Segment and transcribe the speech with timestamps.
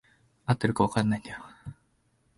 [0.47, 1.37] 合ってるか分からないんだよ。